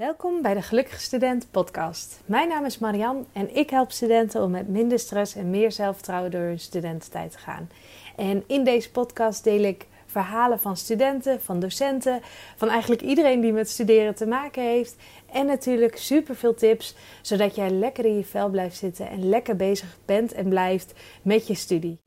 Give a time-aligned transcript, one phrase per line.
[0.00, 2.20] Welkom bij de Gelukkige Student podcast.
[2.24, 6.30] Mijn naam is Marian en ik help studenten om met minder stress en meer zelfvertrouwen
[6.30, 7.70] door hun studententijd te gaan.
[8.16, 12.20] En in deze podcast deel ik verhalen van studenten, van docenten,
[12.56, 14.96] van eigenlijk iedereen die met studeren te maken heeft.
[15.32, 19.56] En natuurlijk super veel tips, zodat jij lekker in je vel blijft zitten en lekker
[19.56, 20.92] bezig bent en blijft
[21.22, 22.00] met je studie.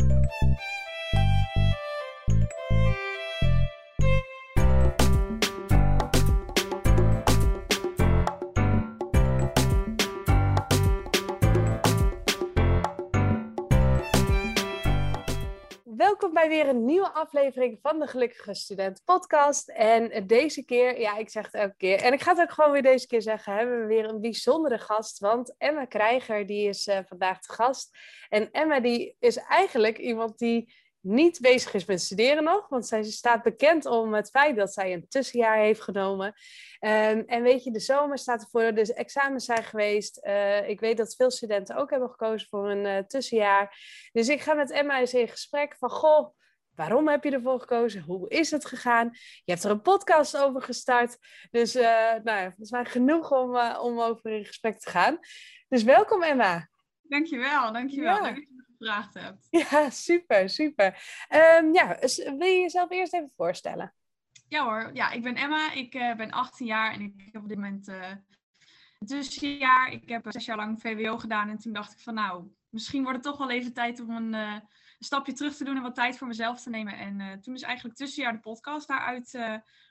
[16.24, 19.70] Welkom bij weer een nieuwe aflevering van de Gelukkige Student podcast.
[19.70, 22.72] En deze keer, ja, ik zeg het elke keer, en ik ga het ook gewoon
[22.72, 25.20] weer deze keer zeggen, hebben we weer een bijzondere gast.
[25.20, 27.98] Want Emma Krijger, die is uh, vandaag de gast.
[28.30, 30.74] En Emma, die is eigenlijk iemand die
[31.04, 32.68] niet bezig is met studeren nog.
[32.70, 36.28] Want zij staat bekend om het feit dat zij een tussenjaar heeft genomen.
[36.28, 40.20] Um, en weet je, de zomer staat ervoor, dus examens zijn geweest.
[40.24, 43.78] Uh, ik weet dat veel studenten ook hebben gekozen voor een uh, tussenjaar.
[44.12, 46.36] Dus ik ga met Emma eens in gesprek van, goh,
[46.76, 48.02] waarom heb je ervoor gekozen?
[48.02, 49.10] Hoe is het gegaan?
[49.44, 51.18] Je hebt er een podcast over gestart.
[51.52, 51.84] Dus uh,
[52.24, 55.20] nou ja, volgens mij genoeg om, om over in gesprek te gaan.
[55.68, 56.70] Dus welkom Emma.
[57.02, 58.26] Dankjewel, dankjewel.
[58.26, 58.36] Ja.
[58.84, 59.48] Gevraagd hebt.
[59.70, 60.86] Ja, super, super.
[61.30, 63.94] Um, ja, wil je jezelf eerst even voorstellen?
[64.48, 67.48] Ja hoor, ja, ik ben Emma, ik uh, ben 18 jaar en ik heb op
[67.48, 68.10] dit moment uh,
[69.00, 69.92] een tussenjaar.
[69.92, 73.18] Ik heb zes jaar lang VWO gedaan en toen dacht ik van nou, misschien wordt
[73.18, 75.96] het toch wel even tijd om een, uh, een stapje terug te doen en wat
[75.96, 76.98] tijd voor mezelf te nemen.
[76.98, 79.40] En toen is eigenlijk tussenjaar de podcast daaruit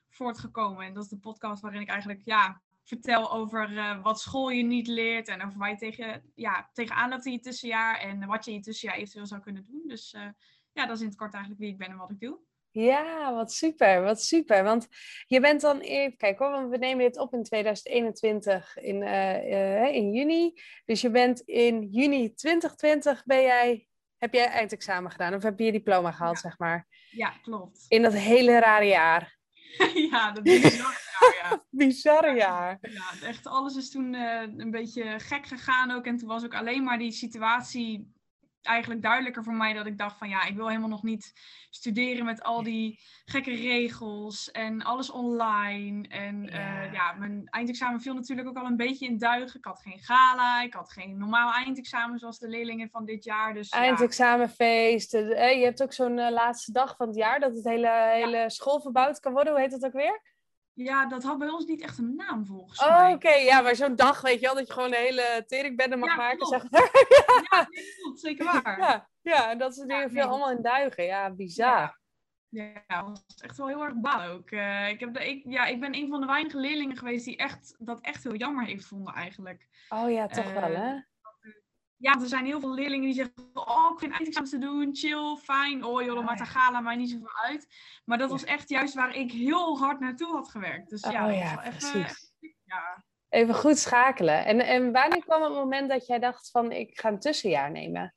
[0.08, 0.86] voortgekomen.
[0.86, 4.62] En dat is de podcast waarin ik eigenlijk ja, vertel over uh, wat school je
[4.62, 8.44] niet leert en over waar je tegen, ja, tegenaan loopt in je tussenjaar en wat
[8.44, 9.82] je in je tussenjaar eventueel zou kunnen doen.
[9.86, 10.28] Dus uh,
[10.72, 12.38] ja, dat is in het kort eigenlijk wie ik ben en wat ik doe.
[12.70, 14.64] Ja, wat super, wat super.
[14.64, 14.88] Want
[15.26, 19.94] je bent dan even, kijk hoor, want we nemen dit op in 2021 in, uh,
[19.94, 20.52] in juni.
[20.84, 25.64] Dus je bent in juni 2020 ben jij, heb jij eindexamen gedaan of heb je
[25.64, 26.40] je diploma gehaald, ja.
[26.40, 26.86] zeg maar?
[27.10, 27.84] Ja, klopt.
[27.88, 29.40] In dat hele rare jaar.
[30.10, 31.64] ja, dat is bizar jaar, ja.
[31.70, 32.78] Bizarre jaar.
[32.80, 36.06] Ja, echt alles is toen uh, een beetje gek gegaan ook.
[36.06, 38.12] En toen was ook alleen maar die situatie
[38.62, 41.32] eigenlijk duidelijker voor mij dat ik dacht van ja, ik wil helemaal nog niet
[41.70, 46.08] studeren met al die gekke regels en alles online.
[46.08, 49.58] En ja, uh, ja mijn eindexamen viel natuurlijk ook al een beetje in duigen.
[49.58, 53.54] Ik had geen gala, ik had geen normaal eindexamen zoals de leerlingen van dit jaar.
[53.54, 55.12] Dus, Eindexamenfeest.
[55.12, 55.46] Ja.
[55.46, 58.48] Je hebt ook zo'n laatste dag van het jaar dat het hele, hele ja.
[58.48, 59.52] school verbouwd kan worden.
[59.52, 60.20] Hoe heet dat ook weer?
[60.74, 63.14] Ja, dat had bij ons niet echt een naam volgens oh, mij.
[63.14, 63.44] Oké, okay.
[63.44, 66.16] ja, maar zo'n dag weet je wel, dat je gewoon een hele teringbende mag ja,
[66.16, 66.62] maken, zeg
[67.50, 68.78] ja, nee, klopt, zeker waar.
[68.78, 71.04] Ja, ja en dat soort dingen viel allemaal in duigen.
[71.04, 72.00] Ja, bizar.
[72.48, 74.50] Ja, ja dat was echt wel heel erg balen ook.
[74.50, 77.36] Uh, ik, heb de, ik, ja, ik ben een van de weinige leerlingen geweest die
[77.36, 79.68] echt, dat echt heel jammer heeft gevonden eigenlijk.
[79.88, 81.00] Oh ja, toch uh, wel hè?
[82.02, 85.36] Ja, er zijn heel veel leerlingen die zeggen: Oh, ik vind eindexamens te doen, chill,
[85.36, 85.84] fijn.
[85.84, 87.66] Oh joh, dan maakt de gala mij niet zoveel uit.
[88.04, 90.90] Maar dat was echt juist waar ik heel hard naartoe had gewerkt.
[90.90, 92.16] Dus ja, oh, ja dat was even,
[92.64, 93.04] ja.
[93.28, 94.44] even goed schakelen.
[94.44, 98.14] En, en wanneer kwam het moment dat jij dacht: van ik ga een tussenjaar nemen?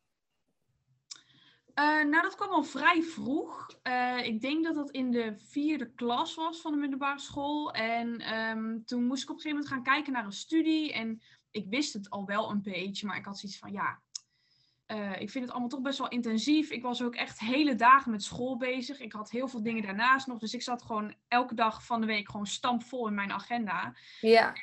[1.79, 3.69] Uh, nou, dat kwam al vrij vroeg.
[3.84, 7.72] Uh, ik denk dat dat in de vierde klas was van de middelbare school.
[7.72, 10.94] En um, toen moest ik op een gegeven moment gaan kijken naar een studie.
[10.94, 11.22] En
[11.56, 14.04] ik wist het al wel een beetje, maar ik had zoiets van ja.
[14.88, 16.70] Uh, ik vind het allemaal toch best wel intensief.
[16.70, 19.00] Ik was ook echt hele dagen met school bezig.
[19.00, 20.40] Ik had heel veel dingen daarnaast nog.
[20.40, 23.96] Dus ik zat gewoon elke dag van de week gewoon stampvol in mijn agenda.
[24.22, 24.54] Ja.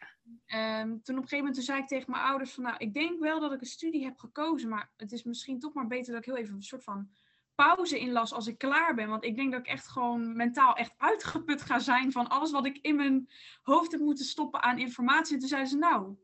[0.47, 2.77] En, um, toen op een gegeven moment toen zei ik tegen mijn ouders van nou,
[2.79, 5.87] ik denk wel dat ik een studie heb gekozen, maar het is misschien toch maar
[5.87, 7.11] beter dat ik heel even een soort van
[7.55, 9.09] pauze inlas als ik klaar ben.
[9.09, 12.67] Want ik denk dat ik echt gewoon mentaal echt uitgeput ga zijn van alles wat
[12.67, 13.29] ik in mijn
[13.63, 15.35] hoofd heb moeten stoppen aan informatie.
[15.35, 16.17] En toen zeiden ze nou,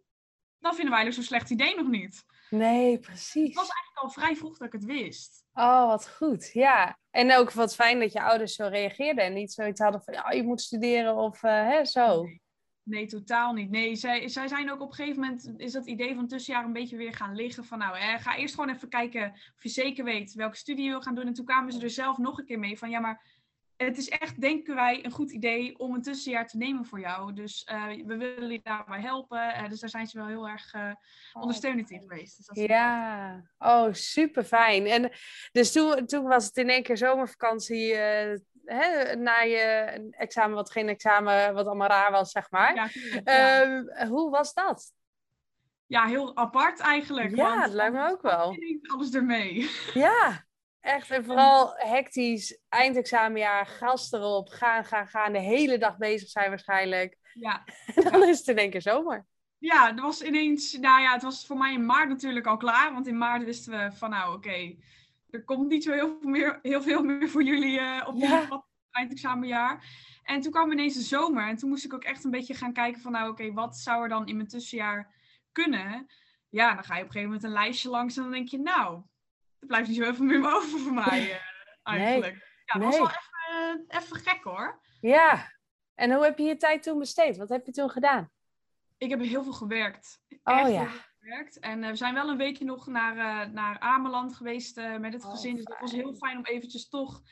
[0.61, 2.25] dat vinden wij dus zo'n slecht idee nog niet.
[2.51, 3.47] Nee, precies.
[3.47, 5.45] Het was eigenlijk al vrij vroeg dat ik het wist.
[5.53, 6.51] Oh, wat goed.
[6.53, 6.99] Ja.
[7.11, 10.31] En ook wat fijn dat je ouders zo reageerden en niet zoiets hadden van, ja,
[10.31, 12.23] je moet studeren of uh, hè, zo.
[12.23, 12.43] Nee.
[12.83, 13.07] nee.
[13.07, 13.71] totaal niet.
[13.71, 16.73] Nee, zij, zij zijn ook op een gegeven moment, is dat idee van tussenjaar een
[16.73, 17.65] beetje weer gaan liggen.
[17.65, 20.91] Van nou, hè, ga eerst gewoon even kijken of je zeker weet welke studie je
[20.91, 21.27] wil gaan doen.
[21.27, 23.38] En toen kwamen ze er zelf nog een keer mee van, ja, maar
[23.79, 27.33] het is echt, denken wij, een goed idee om een tussenjaar te nemen voor jou.
[27.33, 29.39] Dus uh, we willen je daarbij helpen.
[29.39, 30.93] Uh, dus daar zijn ze wel heel erg uh,
[31.33, 32.37] ondersteunend in geweest.
[32.37, 34.87] Dus dat ja, oh, super fijn.
[34.87, 35.11] En
[35.53, 37.95] dus toen, toen was het in één keer zomervakantie.
[38.65, 39.61] Hè, na je
[40.11, 42.75] examen, wat geen examen, wat allemaal raar was, zeg maar.
[42.75, 42.89] Ja,
[43.25, 43.61] ja.
[43.61, 44.93] Ehm, hoe was dat?
[45.87, 47.37] Ja, heel apart eigenlijk.
[47.37, 48.57] Ja, dat lijkt me ook wel.
[48.83, 49.71] Alles ermee.
[49.95, 50.47] Ja,
[50.81, 55.33] Echt, en vooral hectisch, eindexamenjaar, gas erop, gaan, gaan, gaan.
[55.33, 57.19] De hele dag bezig zijn waarschijnlijk.
[57.33, 57.65] Ja.
[57.95, 59.27] En dan is het in één keer zomer.
[59.59, 62.93] Ja, er was ineens, nou ja, het was voor mij in maart natuurlijk al klaar.
[62.93, 64.77] Want in maart wisten we van nou oké,
[65.31, 68.41] er komt niet zo heel veel meer, heel veel meer voor jullie uh, op Ja.
[68.41, 69.85] het eindexamenjaar.
[70.23, 72.73] En toen kwam ineens de zomer en toen moest ik ook echt een beetje gaan
[72.73, 75.15] kijken van nou oké, wat zou er dan in mijn tussenjaar
[75.53, 76.07] kunnen?
[76.49, 78.59] Ja, dan ga je op een gegeven moment een lijstje langs en dan denk je
[78.59, 79.03] nou,
[79.61, 81.41] er blijft niet zo veel meer over voor mij eh,
[81.83, 82.47] eigenlijk.
[82.73, 83.01] Ja, dat was nee.
[83.01, 84.81] wel even, eh, even gek hoor.
[85.01, 85.53] Ja.
[85.95, 87.37] En hoe heb je je tijd toen besteed?
[87.37, 88.31] Wat heb je toen gedaan?
[88.97, 90.23] Ik heb heel veel gewerkt.
[90.43, 90.89] Oh, Echt ja.
[91.19, 91.59] gewerkt.
[91.59, 95.25] En eh, we zijn wel een weekje nog naar, eh, naar Ameland geweest met het
[95.25, 95.55] Oh, gezin.
[95.55, 97.23] Dus dat was heel fijn om eventjes toch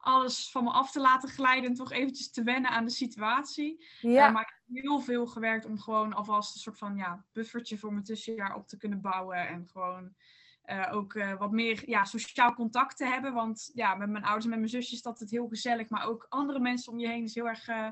[0.00, 1.70] alles van me af te laten glijden.
[1.70, 3.86] En toch eventjes te wennen aan de situatie.
[4.00, 4.30] Ja.
[4.30, 7.92] Maar ik heb heel veel gewerkt om gewoon alvast een soort van ja, buffertje voor
[7.92, 9.48] mijn tussenjaar op te kunnen bouwen.
[9.48, 10.14] En gewoon
[10.62, 13.32] eh, ook eh, wat meer ja, sociaal contact te hebben.
[13.32, 15.88] Want ja, met mijn ouders en met mijn zusjes is dat het heel gezellig.
[15.88, 17.90] Maar ook andere mensen om je heen is heel erg eh,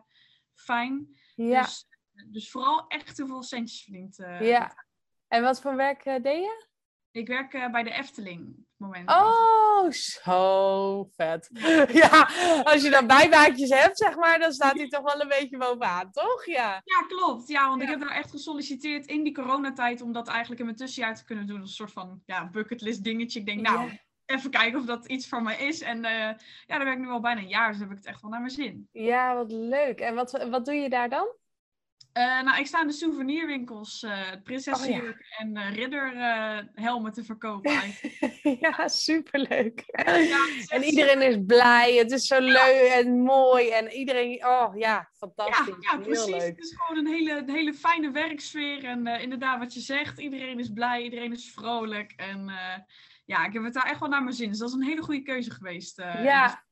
[0.55, 1.21] fijn.
[1.35, 1.63] ja.
[1.63, 1.89] Dus,
[2.27, 4.19] dus vooral echt heel veel centjes verdiend.
[4.19, 4.85] eh, ja.
[5.29, 6.67] En wat voor werk deed je?
[7.11, 9.11] Ik werk bij de Efteling moment.
[9.11, 11.49] Oh, zo vet.
[12.03, 12.29] Ja,
[12.63, 16.11] als je dan bijbaantjes hebt, zeg maar, dan staat hij toch wel een beetje bovenaan,
[16.11, 16.47] toch?
[16.47, 16.81] Ja.
[16.85, 17.49] Ja, klopt.
[17.49, 20.77] Ja, want ik heb daar echt gesolliciteerd in die coronatijd om dat eigenlijk in mijn
[20.79, 21.61] tussenjaar te kunnen doen.
[21.61, 23.41] Als een soort van ja, bucketlist dingetje.
[23.41, 23.99] Ik denk, nou, Ja.
[24.27, 25.81] even kijken of dat iets voor mij is.
[25.81, 26.13] En eh,
[26.67, 28.31] ja, daar werk ik nu al bijna een jaar, dus heb ik het echt wel
[28.31, 28.89] naar mijn zin.
[28.93, 30.01] Ja, wat leuk.
[30.01, 31.27] En wat, wat doe je daar dan?
[32.13, 34.37] Eh, nou, ik sta in de souvenirwinkels uh, Oh, ja.
[34.45, 38.35] prinsessenjurk en eh ridderhelmen te verkopen eigenlijk.
[38.61, 39.83] ja, superleuk.
[39.87, 40.47] Ja,
[40.77, 41.95] En iedereen is blij.
[41.95, 43.69] Het is zo leuk en mooi.
[43.71, 45.75] En iedereen, oh ja, fantastisch.
[45.81, 46.27] Ja, Heel precies.
[46.27, 46.41] leuk.
[46.57, 48.85] Het is gewoon een hele, een hele fijne werksfeer.
[48.85, 52.13] En eh, inderdaad, wat je zegt, iedereen is blij, iedereen is vrolijk.
[52.17, 52.79] En eh,
[53.25, 54.49] ja, ik heb het daar echt wel naar mijn zin.
[54.49, 55.99] Dus dat is een hele goede keuze geweest.
[55.99, 56.25] eh.
[56.25, 56.65] Ja.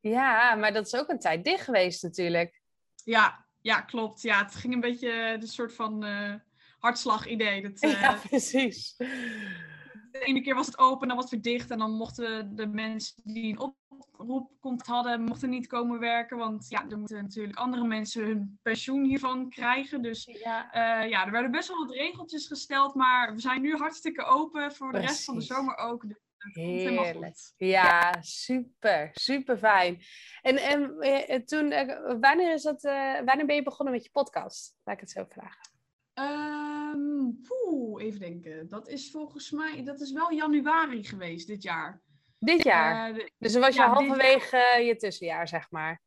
[0.00, 2.60] Ja, maar dat is ook een tijd dicht geweest natuurlijk.
[3.04, 4.22] ja, ja, klopt.
[4.22, 6.34] Ja, het ging een beetje de soort van eh
[6.80, 7.62] hartslag-idee.
[7.62, 8.96] Dat, eh, Ja, precies.
[8.96, 11.70] De ene keer was het open, dan was het weer dicht.
[11.70, 13.74] En dan mochten de mensen die een
[14.18, 16.36] oproepcontact hadden, mochten niet komen werken.
[16.36, 20.02] Want ja, er moeten natuurlijk andere mensen hun pensioen hiervan krijgen.
[20.02, 20.72] Dus Ja.
[20.72, 24.74] Eh, ja, er werden best wel wat regeltjes gesteld, maar we zijn nu hartstikke open
[24.74, 26.04] voor de rest van de zomer ook.
[26.40, 27.36] Dus Heerlijk.
[27.56, 30.02] Ja, super, super fijn.
[30.42, 34.10] En, en eh, toen, eh, wanneer, is dat, eh, wanneer ben je begonnen met je
[34.10, 34.76] podcast?
[34.84, 35.70] Laat ik het zo vragen.
[36.14, 38.68] Ehm, poeh, even denken.
[38.68, 42.02] Dat is volgens mij, dat is wel januari geweest dit jaar.
[42.38, 43.14] Dit jaar.
[43.14, 46.02] De- dus dan was je ja, halverwege je tussenjaar, zeg maar.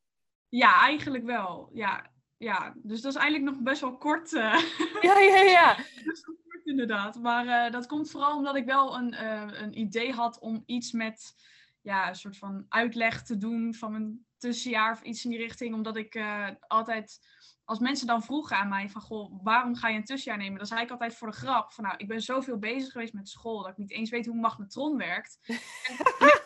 [0.49, 1.69] ja, eigenlijk wel.
[1.73, 4.29] Ja, ja, dus dat is eigenlijk nog best wel kort.
[4.29, 4.59] Ja,
[5.01, 5.73] ja, ja.
[5.75, 6.25] kort
[6.65, 7.19] inderdaad.
[7.19, 10.91] Maar eh, dat komt vooral omdat ik wel een, eh, een idee had om iets
[10.91, 11.33] met
[11.81, 15.73] ja, een soort van uitleg te doen van mijn tussenjaar of iets in die richting.
[15.73, 17.19] Omdat ik eh, altijd,
[17.73, 20.57] als mensen dan vroegen aan mij van, goh, waarom ga je een tussenjaar nemen?
[20.57, 23.29] Dan zei ik altijd voor de grap van, nou, ik ben zoveel bezig geweest met
[23.29, 25.39] school dat ik niet eens weet hoe een magnetron werkt.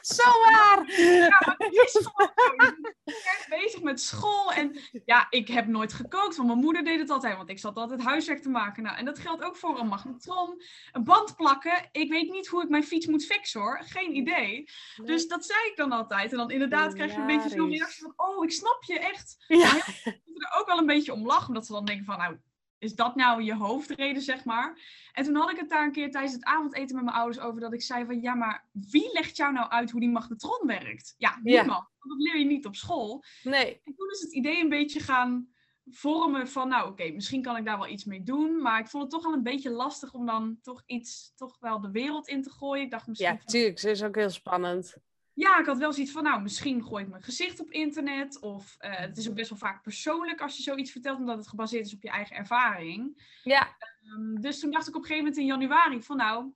[0.01, 0.91] Zo waar!
[0.97, 4.53] Ja, is bezig met school.
[4.53, 7.37] En ja, ik heb nooit gekookt, want mijn moeder deed het altijd.
[7.37, 8.83] Want ik zat altijd huiswerk te maken.
[8.83, 10.61] Nou, en dat geldt ook voor een magnetron.
[10.91, 11.89] Een band plakken.
[11.91, 13.81] Ik weet niet hoe ik mijn fiets moet fixen hoor.
[13.85, 14.69] Geen idee.
[15.03, 16.31] Dus dat zei ik dan altijd.
[16.31, 18.13] En dan inderdaad krijg je een beetje zo'n reactie van...
[18.15, 19.45] Oh, ik snap je echt.
[19.47, 19.75] Ja.
[19.75, 21.47] Ik moet er ook wel een beetje om lachen.
[21.47, 22.17] Omdat ze dan denken van...
[22.17, 22.37] Nou,
[22.79, 24.79] is dat nou je hoofdreden, zeg maar?
[25.13, 27.61] En toen had ik het daar een keer tijdens het avondeten met mijn ouders over.
[27.61, 28.21] Dat ik zei van...
[28.21, 31.15] Ja, maar wie legt jou nou uit hoe die magnetron werkt?
[31.17, 31.61] Ja, Ja.
[31.61, 31.87] niemand.
[31.99, 33.23] Want dat leer je niet op school.
[33.43, 33.81] Nee.
[33.83, 35.47] En toen is het idee een beetje gaan
[35.89, 38.61] vormen van, nou oké, misschien kan ik daar wel iets mee doen.
[38.61, 41.81] Maar ik vond het toch al een beetje lastig om dan toch iets, toch wel
[41.81, 42.83] de wereld in te gooien.
[42.83, 43.79] Ik dacht misschien, Ja, tuurlijk.
[43.79, 44.97] Ze is ook heel spannend.
[45.37, 48.39] Ja, ik had wel zoiets van, nou misschien gooi ik mijn gezicht op internet.
[48.39, 51.47] Of eh, het is ook best wel vaak persoonlijk als je zoiets vertelt, omdat het
[51.47, 53.23] gebaseerd is op je eigen ervaring.
[53.43, 53.75] Ja,
[54.07, 56.53] Ehm, dus toen dacht ik op een gegeven moment in januari van, nou,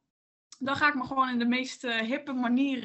[0.60, 2.82] dan ga ik me gewoon in de meest eh, hippe manier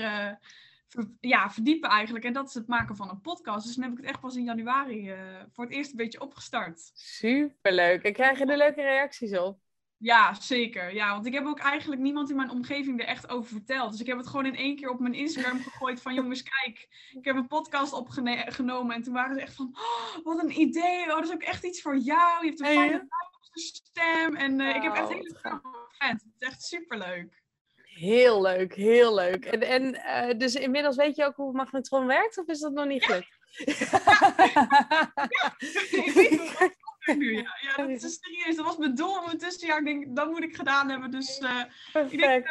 [0.88, 2.24] ver- ja, verdiepen eigenlijk.
[2.24, 3.64] En dat is het maken van een podcast.
[3.66, 5.18] Dus toen heb ik het echt pas in januari eh,
[5.52, 6.90] voor het eerst een beetje opgestart.
[6.94, 8.02] superleuk.
[8.02, 9.58] En krijg je er leuke reacties op?
[9.98, 10.94] Ja, zeker.
[10.94, 13.90] Ja, want ik heb ook eigenlijk niemand in mijn omgeving er echt over verteld.
[13.90, 16.88] Dus ik heb het gewoon in één keer op mijn Instagram gegooid van jongens, kijk,
[17.12, 18.94] ik heb een podcast opgenomen.
[18.94, 21.02] En toen waren ze echt van, oh, wat een idee.
[21.02, 22.44] Oh, dat is ook echt iets voor jou.
[22.44, 23.06] Je hebt een Ja, fijne ja.
[23.52, 24.36] stem.
[24.36, 25.60] En eh, ik heb echt hele leuke
[25.98, 26.22] fans.
[26.22, 27.42] Het is echt superleuk.
[27.74, 29.44] Heel leuk, heel leuk.
[29.44, 32.86] En, en eh, dus inmiddels weet je ook hoe magnetron werkt, of is dat nog
[32.86, 33.34] niet gelukt?
[36.14, 36.76] weet het
[37.18, 37.56] nu, ja.
[37.60, 38.56] ja dat is serieus.
[38.56, 39.78] Dat was mijn doel in mijn tussenjaar.
[39.78, 41.10] Ik denk, dat moet ik gedaan hebben.
[41.10, 41.62] Dus uh,
[42.10, 42.46] ik denk,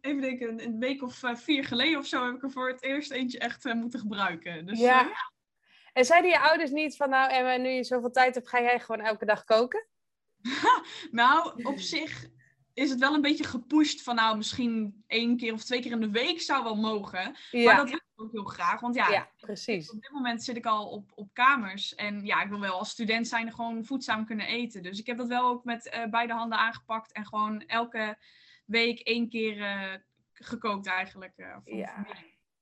[0.00, 3.10] even denken, een week of vier geleden of zo heb ik er voor het eerst
[3.10, 4.66] eentje echt moeten gebruiken.
[4.66, 5.30] Dus, ja.
[5.92, 8.80] En zeiden je ouders niet van, nou Emma, nu je zoveel tijd hebt, ga jij
[8.80, 9.86] gewoon elke dag koken?
[11.10, 12.26] nou, op zich
[12.74, 16.00] is het wel een beetje gepusht van nou misschien één keer of twee keer in
[16.00, 17.36] de week zou wel mogen.
[17.50, 17.64] Ja.
[17.64, 18.80] Maar dat wil ik ook heel graag.
[18.80, 19.90] Want ja, ja, precies.
[19.90, 21.94] op dit moment zit ik al op, op kamers.
[21.94, 24.82] En ja, ik wil wel als student zijn gewoon voedzaam kunnen eten.
[24.82, 27.12] Dus ik heb dat wel ook met uh, beide handen aangepakt.
[27.12, 28.18] En gewoon elke
[28.66, 29.94] week één keer uh,
[30.32, 31.32] gekookt eigenlijk.
[31.36, 32.06] Uh, ja,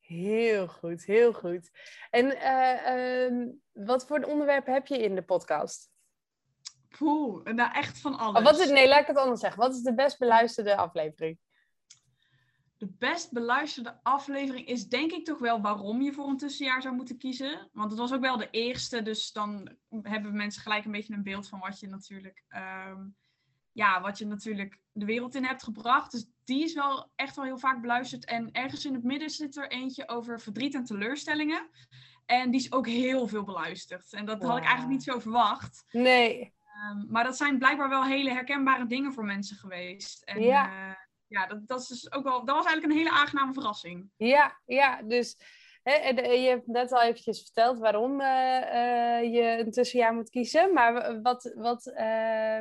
[0.00, 1.70] heel goed, heel goed.
[2.10, 5.89] En ehm, wat voor onderwerpen heb je in de podcast?
[6.98, 8.42] Poeh, nou echt van alles.
[8.42, 9.60] Wat is, nee, laat ik het anders zeggen.
[9.60, 11.38] Wat is de best beluisterde aflevering?
[12.76, 16.94] De best beluisterde aflevering is denk ik toch wel waarom je voor een tussenjaar zou
[16.94, 17.68] moeten kiezen.
[17.72, 21.22] Want het was ook wel de eerste, dus dan hebben mensen gelijk een beetje een
[21.22, 23.06] beeld van wat je natuurlijk, ehm,
[23.72, 26.12] ja, wat je natuurlijk de wereld in hebt gebracht.
[26.12, 28.24] Dus die is wel echt wel heel vaak beluisterd.
[28.24, 31.70] En ergens in het midden zit er eentje over verdriet en teleurstellingen.
[32.26, 34.12] En die is ook heel veel beluisterd.
[34.12, 35.84] En dat had ik eigenlijk niet zo verwacht.
[35.90, 36.52] Nee.
[36.80, 40.22] Ehm, maar dat zijn blijkbaar wel hele herkenbare dingen voor mensen geweest.
[40.22, 40.88] En, ja.
[40.88, 40.94] Uh,
[41.26, 44.10] ja, dat, dat, is dus ook wel, dat was eigenlijk een hele aangename verrassing.
[44.16, 45.36] Ja, ja dus
[45.82, 45.92] hè,
[46.30, 50.72] je hebt net al eventjes verteld waarom uh, uh, je een tussenjaar moet kiezen.
[50.72, 51.92] Maar wat, wat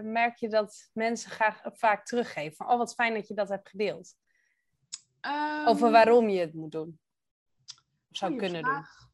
[0.03, 2.55] merk je dat mensen graag, vaak teruggeven?
[2.55, 4.15] Van, oh, wat fijn dat je dat hebt gedeeld.
[5.21, 6.99] Um, Over waarom je het moet doen.
[8.09, 8.99] Of zou kunnen vraag.
[8.99, 9.08] doen.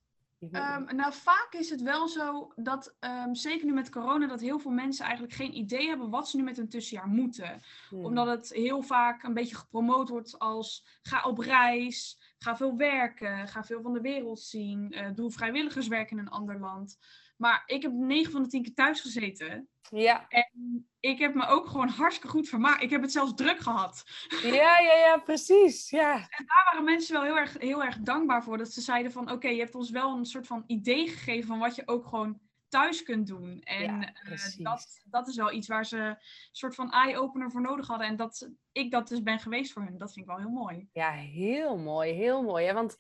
[0.52, 4.60] Um, nou, vaak is het wel zo dat, um, zeker nu met corona, dat heel
[4.60, 7.62] veel mensen eigenlijk geen idee hebben wat ze nu met een tussenjaar moeten.
[7.90, 8.06] Hmm.
[8.06, 13.48] Omdat het heel vaak een beetje gepromoot wordt als ga op reis, ga veel werken,
[13.48, 16.98] ga veel van de wereld zien, uh, doe vrijwilligerswerk in een ander land.
[17.38, 19.68] Maar ik heb 9 van de 10 keer thuis gezeten.
[19.90, 20.28] Ja.
[20.28, 22.82] En ik heb me ook gewoon hartstikke goed vermaakt.
[22.82, 24.04] Ik heb het zelfs druk gehad.
[24.44, 25.90] Ja, ja, ja, precies.
[25.90, 26.14] Ja.
[26.14, 28.58] En daar waren mensen wel heel erg, heel erg dankbaar voor.
[28.58, 31.60] Dat ze zeiden van, oké, je hebt ons wel een soort van idee gegeven van
[31.60, 32.40] wat je ook gewoon
[32.76, 33.62] thuis kunt doen.
[33.64, 36.18] En uh, dat, dat is wel iets waar ze een
[36.52, 38.08] soort van eye-opener voor nodig hadden.
[38.08, 39.98] En dat ik dat dus ben geweest voor hun.
[39.98, 40.90] Dat vind ik wel heel mooi.
[40.94, 42.14] Ja, heel mooi.
[42.14, 42.66] Heel mooi.
[42.66, 42.96] Ja, want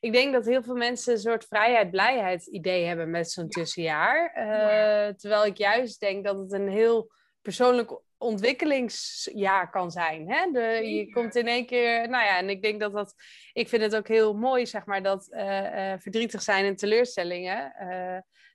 [0.00, 4.32] ik denk dat heel veel mensen een soort vrijheid, blijheid idee hebben met zo'n tussenjaar.
[4.36, 10.30] Uh, terwijl ik juist denk dat het een heel persoonlijk ontwikkelingsjaar kan zijn.
[10.30, 10.50] Hè?
[10.52, 13.14] De, je komt in één keer, nou ja, en ik denk dat dat,
[13.52, 17.72] ik vind het ook heel mooi, zeg maar, dat uh, verdrietig zijn en teleurstellingen,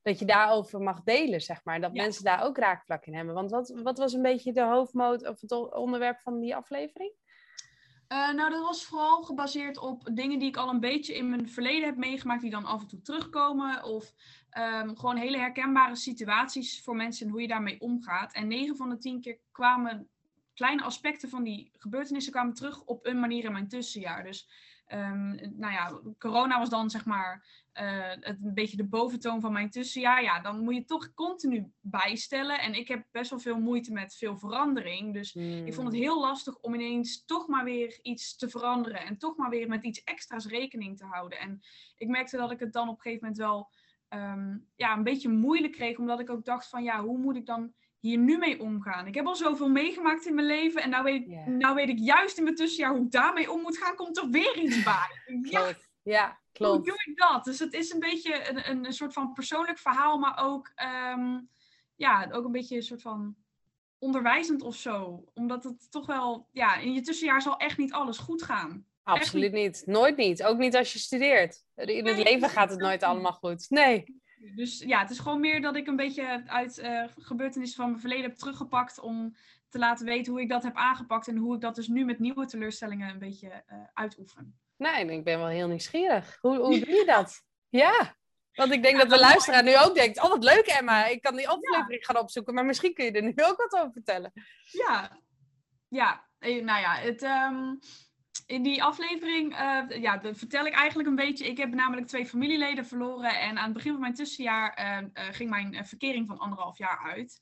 [0.04, 1.82] dat je daarover mag delen, zeg maar.
[1.82, 3.34] Dat mensen daar ook raakvlak in hebben.
[3.34, 7.14] Want wat, wat was een beetje de hoofdmoot of het onderwerp van die aflevering?
[8.26, 11.50] Uh, nou, dat was vooral gebaseerd op dingen die ik al een beetje in mijn
[11.50, 13.84] verleden heb meegemaakt, die dan af en toe terugkomen.
[13.84, 14.14] Of
[14.58, 18.34] um, gewoon hele herkenbare situaties voor mensen en hoe je daarmee omgaat.
[18.34, 20.08] En 9 van de 10 keer kwamen
[20.54, 24.24] kleine aspecten van die gebeurtenissen kwamen terug op een manier in mijn tussenjaar.
[24.24, 24.50] Dus
[24.88, 27.46] um, nou ja, corona was dan zeg maar
[27.82, 30.24] uh, het, een beetje de boventoon van mijn tussenjaar.
[30.24, 32.60] Ja, dan moet je toch continu bijstellen.
[32.60, 35.14] En ik heb best wel veel moeite met veel verandering.
[35.14, 36.06] Dus ik vond het hmm.
[36.06, 39.00] heel lastig om ineens toch maar weer iets te veranderen.
[39.00, 41.40] En toch maar weer met iets extra's rekening te houden.
[41.40, 41.62] En
[41.98, 43.70] ik merkte dat ik het dan op een gegeven moment wel
[44.22, 45.98] um, ja, een beetje moeilijk kreeg.
[45.98, 47.74] Omdat ik ook dacht van ja, hoe moet ik dan
[48.06, 49.08] hier nu mee omgaan?
[49.08, 50.82] Ik heb al zoveel meegemaakt in mijn leven.
[50.82, 53.62] En nou weet, ik, nou weet ik juist in mijn tussenjaar hoe ik daarmee om
[53.62, 53.96] moet gaan.
[53.96, 55.40] Komt er weer iets bij.
[55.42, 55.74] ja,
[56.16, 56.76] ja, klopt.
[56.76, 57.44] Hoe doe ik dat?
[57.44, 60.72] Dus het is een beetje een, een, een soort van persoonlijk verhaal, maar ook,
[61.14, 61.50] um,
[61.96, 63.36] ja, ook een beetje een soort van
[64.00, 65.24] onderwijzend of zo.
[65.34, 68.86] Omdat het toch wel, ja, in je tussenjaar zal echt niet alles goed gaan.
[69.04, 69.84] Absoluut niet.
[69.86, 70.44] Nooit niet.
[70.44, 71.64] Ook niet als je studeert.
[71.76, 73.70] In het leven gaat het nooit allemaal goed.
[73.70, 74.22] Nee.
[74.56, 78.00] Dus ja, het is gewoon meer dat ik een beetje uit uh, gebeurtenissen van mijn
[78.00, 79.36] verleden heb teruggepakt om
[79.70, 82.20] te laten weten hoe ik dat heb aangepakt en hoe ik dat dus nu met
[82.20, 84.60] nieuwe teleurstellingen een beetje uh, uitoefen.
[84.78, 86.38] Nee, ik ben wel heel nieuwsgierig.
[86.42, 87.44] Hoe, hoe doe je dat?
[87.70, 88.16] Ja,
[88.54, 91.36] want ik denk dat de luisteraar nu ook denkt, oh wat leuk Emma, ik kan
[91.36, 94.32] die aflevering gaan opzoeken, maar misschien kun je er nu ook wat over vertellen.
[94.72, 95.20] Ja,
[95.88, 97.80] ja, eh, nou ja, het, um,
[98.46, 101.48] in die aflevering uh, ja, vertel ik eigenlijk een beetje.
[101.48, 103.40] Ik heb namelijk twee familieleden verloren.
[103.40, 107.12] En aan het begin van mijn tussenjaar uh, uh, ging mijn verkering van anderhalf jaar
[107.14, 107.42] uit.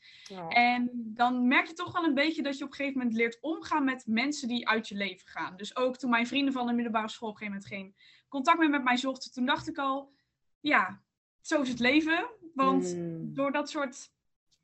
[0.49, 3.37] En dan merk je toch wel een beetje dat je op een gegeven moment leert
[3.41, 5.57] omgaan met mensen die uit je leven gaan.
[5.57, 8.59] Dus ook toen mijn vrienden van de middelbare school op een gegeven moment geen contact
[8.59, 10.13] meer met mij zochten, toen dacht ik al,
[10.59, 11.01] ja,
[11.41, 12.29] zo is het leven.
[12.53, 13.33] Want hmm.
[13.33, 14.11] door dat soort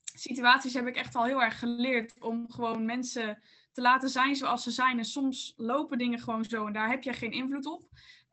[0.04, 3.42] situaties heb ik echt al heel erg geleerd om gewoon mensen
[3.80, 4.98] te laten zijn zoals ze zijn.
[4.98, 7.84] En soms lopen dingen gewoon zo en daar heb je geen invloed op.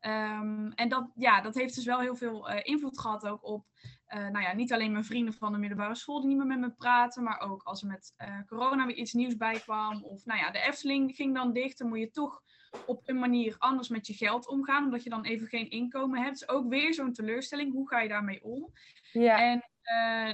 [0.00, 3.66] Um, en dat, ja, dat heeft dus wel heel veel uh, invloed gehad ook op
[4.08, 6.60] uh, nou ja, niet alleen mijn vrienden van de middelbare school die niet meer met
[6.60, 10.04] me praten, maar ook als er met uh, corona weer iets nieuws bij kwam.
[10.04, 12.42] Of nou ja, de Efteling ging dan dicht, dan moet je toch
[12.86, 16.38] op een manier anders met je geld omgaan, omdat je dan even geen inkomen hebt.
[16.38, 17.72] Dus ook weer zo'n teleurstelling.
[17.72, 18.72] Hoe ga je daarmee om?
[19.12, 19.38] Ja.
[19.38, 19.64] En,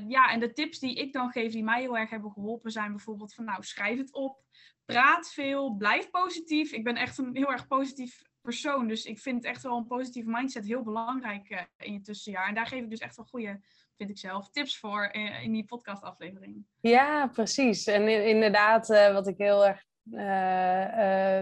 [0.09, 2.91] ja, en de tips die ik dan geef, die mij heel erg hebben geholpen, zijn
[2.91, 4.41] bijvoorbeeld van nou, schrijf het op.
[4.85, 6.73] Praat veel, blijf positief.
[6.73, 8.89] Ik ben echt een heel erg positief persoon.
[8.89, 12.49] Dus ik vind echt wel een positieve mindset heel belangrijk uh, in je tussenjaar.
[12.49, 13.61] En daar geef ik dus echt wel goede,
[13.97, 16.67] vind ik zelf, tips voor uh, in die podcastaflevering.
[16.81, 17.87] Ja, precies.
[17.87, 19.85] En inderdaad, uh, wat ik heel erg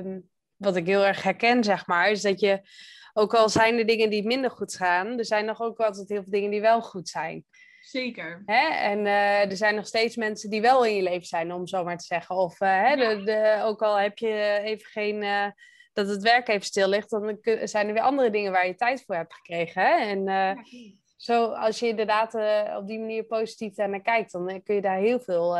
[0.04, 2.60] um, wat ik heel erg herken, zeg maar, is dat je,
[3.12, 6.22] ook al zijn er dingen die minder goed gaan, er zijn nog ook altijd heel
[6.22, 7.44] veel dingen die wel goed zijn.
[7.80, 8.42] Zeker.
[8.46, 8.68] Hè?
[8.68, 11.84] En uh, er zijn nog steeds mensen die wel in je leven zijn, om zo
[11.84, 12.36] maar te zeggen.
[12.36, 15.46] Of uh, hè, de, de, ook al heb je even geen, uh,
[15.92, 19.04] dat het werk even stil ligt, dan zijn er weer andere dingen waar je tijd
[19.04, 19.82] voor hebt gekregen.
[19.82, 19.96] Hè?
[19.96, 20.64] En ja,
[21.16, 22.34] zo, als je inderdaad
[22.76, 25.58] op die manier positief naar kijkt, dan kun je daar heel veel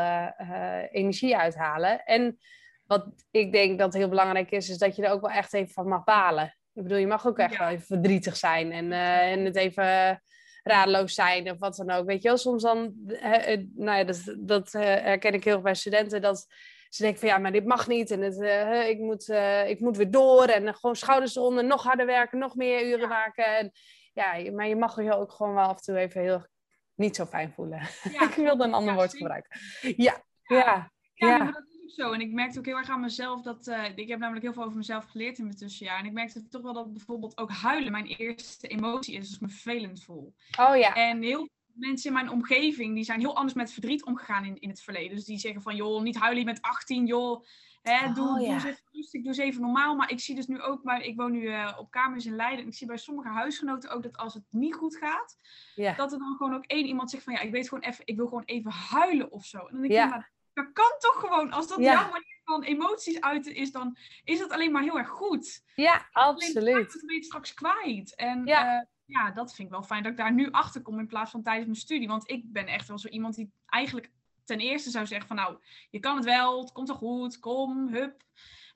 [0.90, 2.04] energie uithalen.
[2.04, 2.38] En
[2.86, 5.72] wat ik denk dat heel belangrijk is, is dat je er ook wel echt even
[5.72, 6.56] van mag balen.
[6.72, 10.20] Ik bedoel, je mag ook echt wel even verdrietig zijn en, en het even
[10.62, 12.06] radeloos zijn of wat dan ook.
[12.06, 15.62] Weet je wel, soms dan, uh, nou ja, dat, dat uh, herken ik heel erg
[15.62, 16.46] bij studenten, dat
[16.88, 18.40] ze denken van ja, maar dit mag niet en het,
[18.88, 19.28] ik, moet,
[19.66, 23.06] ik moet weer door en gewoon schouders eronder, nog harder werken, nog meer uren ja.
[23.06, 23.56] maken.
[23.56, 23.72] En,
[24.12, 26.46] ja, maar je mag je ook gewoon wel af en toe even heel
[26.94, 27.88] niet zo fijn voelen.
[28.12, 28.22] Ja.
[28.28, 29.60] ik wilde een ander woord gebruiken.
[29.96, 30.92] Ja, ja.
[31.14, 32.12] ja zo.
[32.12, 33.66] En ik merkte ook heel erg aan mezelf dat.
[33.68, 35.98] Uh, ik heb namelijk heel veel over mezelf geleerd in mijn tussenjaar.
[35.98, 39.40] En ik merkte toch wel dat bijvoorbeeld ook huilen mijn eerste emotie is als ik
[39.40, 40.34] me vervelend voel.
[40.58, 40.94] Oh ja.
[40.94, 44.60] En heel veel mensen in mijn omgeving die zijn heel anders met verdriet omgegaan in,
[44.60, 45.16] in het verleden.
[45.16, 47.44] Dus die zeggen van joh, niet huilen met 18, joh.
[47.82, 48.46] Hè, oh, doe, ja.
[48.46, 49.94] doe eens even rustig, doe eens even normaal.
[49.94, 52.60] Maar ik zie dus nu ook, maar ik woon nu uh, op kamers in Leiden.
[52.60, 55.38] En ik zie bij sommige huisgenoten ook dat als het niet goed gaat,
[55.74, 55.94] ja.
[55.94, 58.16] dat er dan gewoon ook één iemand zegt van ja, ik weet gewoon even, ik
[58.16, 59.58] wil gewoon even huilen of zo.
[59.58, 60.04] En dan denk ja.
[60.04, 61.50] ik, maar dat kan toch gewoon.
[61.50, 65.08] Als dat jouw manier van emoties uiten is, dan is dat alleen maar heel erg
[65.08, 65.64] goed.
[65.74, 66.92] Ja, absoluut.
[66.92, 68.14] Dat ben je straks kwijt.
[68.14, 68.74] En ja.
[68.74, 71.30] Uh, ja, dat vind ik wel fijn dat ik daar nu achter kom in plaats
[71.30, 72.08] van tijdens mijn studie.
[72.08, 74.10] Want ik ben echt wel zo iemand die eigenlijk
[74.44, 75.58] ten eerste zou zeggen van nou,
[75.90, 78.22] je kan het wel, het komt wel goed, kom, hup.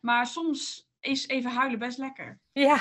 [0.00, 2.38] Maar soms is even huilen best lekker.
[2.52, 2.78] Ja,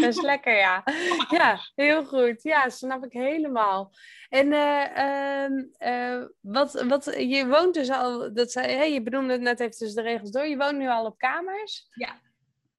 [0.00, 0.84] best lekker, ja.
[1.30, 2.42] Ja, heel goed.
[2.42, 3.92] Ja, snap ik helemaal.
[4.28, 4.46] En
[5.78, 9.76] uh, wat, wat, je woont dus al, dat zei, hey, je benoemde het net even
[9.76, 11.88] tussen de regels door, je woont nu al op kamers?
[11.90, 12.20] Ja.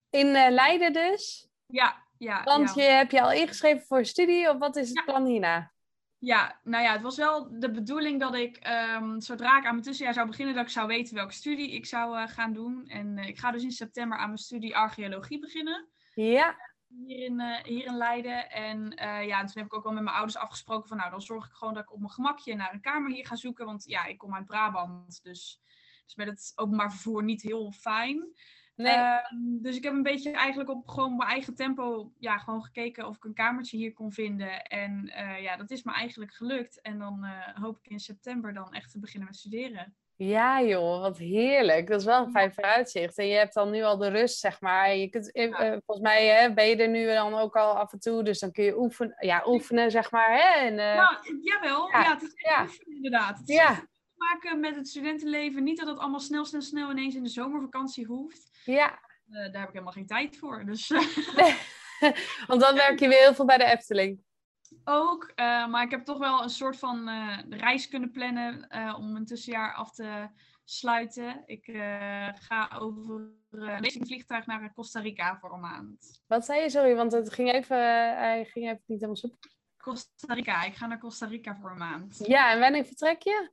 [0.09, 1.47] In uh, Leiden dus?
[1.67, 2.43] Ja, ja.
[2.43, 2.83] Want ja.
[2.83, 5.03] je heb je al ingeschreven voor studie of wat is het ja.
[5.03, 5.71] plan hierna?
[6.19, 8.67] Ja, nou ja, het was wel de bedoeling dat ik,
[8.99, 11.85] um, zodra ik aan mijn tussenjaar zou beginnen, dat ik zou weten welke studie ik
[11.85, 12.85] zou uh, gaan doen.
[12.87, 15.87] En uh, ik ga dus in september aan mijn studie archeologie beginnen.
[16.13, 16.55] Ja.
[16.87, 18.49] Hier in, uh, hier in Leiden.
[18.49, 18.93] En
[19.27, 21.53] ja, toen heb ik ook wel met mijn ouders afgesproken van, nou, dan zorg ik
[21.53, 23.65] gewoon dat ik op mijn gemakje naar een kamer hier ga zoeken.
[23.65, 25.61] Want ja, ik kom uit Brabant, dus,
[26.05, 28.33] dus met het openbaar vervoer niet heel fijn.
[28.77, 28.95] Nee.
[28.95, 29.17] Uh,
[29.61, 33.15] dus ik heb een beetje eigenlijk op gewoon mijn eigen tempo ja, gewoon gekeken of
[33.15, 34.61] ik een kamertje hier kon vinden.
[34.61, 36.81] En uh, ja, dat is me eigenlijk gelukt.
[36.81, 39.95] En dan uh, hoop ik in september dan echt te beginnen met studeren.
[40.15, 41.87] Ja joh, wat heerlijk.
[41.87, 43.17] Dat is wel een fijn vooruitzicht.
[43.17, 44.95] En je hebt dan nu al de rust, zeg maar.
[44.95, 45.79] Je kunt, ja.
[45.85, 48.23] volgens mij hè, ben je er nu dan ook al af en toe.
[48.23, 50.31] Dus dan kun je oefenen, ja, oefenen zeg maar.
[50.31, 50.65] Hè?
[50.65, 51.89] En, nou, jawel.
[51.91, 53.41] Ja, ja het is echt oefenen inderdaad.
[53.45, 53.87] Ja
[54.17, 55.63] maken met het studentenleven.
[55.63, 58.59] Niet dat het allemaal snel, snel, snel ineens in de zomervakantie hoeft.
[58.65, 58.99] Ja.
[59.29, 60.65] Uh, daar heb ik helemaal geen tijd voor.
[60.65, 60.87] Dus,
[62.47, 64.25] Want dan werk je weer heel veel bij de Efteling.
[64.83, 69.15] Ook, uh, maar ik heb toch wel een soort van uh, reis kunnen plannen om
[69.15, 70.27] een tussenjaar af te
[70.63, 71.43] sluiten.
[71.45, 71.65] Ik
[72.33, 76.21] ga over een vliegtuig naar Costa Rica voor een maand.
[76.27, 77.77] Wat zei je, sorry, want het ging even,
[78.17, 79.29] hij ging even niet helemaal zo.
[79.77, 82.19] Costa Rica, ik ga naar Costa Rica voor een maand.
[82.25, 83.51] Ja, en wanneer vertrek je?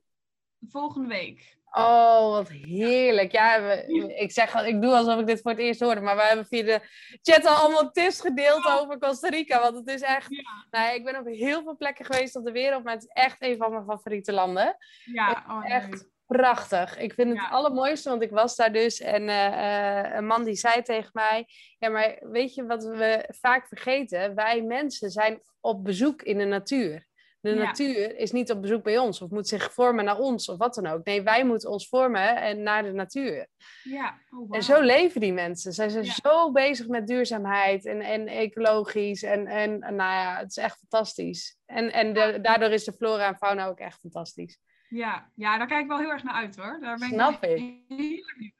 [0.69, 1.55] Volgende week.
[1.77, 3.31] Oh, wat heerlijk.
[3.31, 6.21] Ja, we, ik zeg, ik doe alsof ik dit voor het eerst hoorde, maar we
[6.21, 6.81] hebben via de
[7.21, 8.81] chat al allemaal tips gedeeld oh.
[8.81, 9.61] over Costa Rica.
[9.61, 10.65] Want het is echt, ja.
[10.71, 13.35] nou, ik ben op heel veel plekken geweest op de wereld, maar het is echt
[13.39, 14.77] een van mijn favoriete landen.
[15.05, 16.11] Ja, oh, echt nee.
[16.25, 16.97] prachtig.
[16.97, 17.49] Ik vind het ja.
[17.49, 21.45] allermooiste, want ik was daar dus en uh, uh, een man die zei tegen mij,
[21.77, 24.35] ja, maar weet je wat we vaak vergeten?
[24.35, 27.05] Wij mensen zijn op bezoek in de natuur.
[27.45, 27.63] De ja.
[27.63, 30.75] natuur is niet op bezoek bij ons of moet zich vormen naar ons of wat
[30.75, 31.05] dan ook.
[31.05, 33.47] Nee, wij moeten ons vormen en naar de natuur.
[33.83, 34.19] Ja.
[34.29, 34.55] Oh, wow.
[34.55, 35.73] En zo leven die mensen.
[35.73, 36.13] Zij zijn ja.
[36.23, 39.23] zo bezig met duurzaamheid en, en ecologisch.
[39.23, 41.57] En, en nou ja, het is echt fantastisch.
[41.65, 44.59] En, en de, daardoor is de flora en fauna ook echt fantastisch.
[44.89, 46.77] Ja, ja daar kijk ik wel heel erg naar uit hoor.
[46.81, 47.83] Daar ben Snap ik.
[47.87, 48.53] ik.